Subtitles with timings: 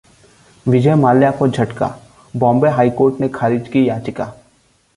[0.65, 1.89] विजय माल्या को झटका,
[2.33, 4.31] Bombay high court ने खारिज की याचिका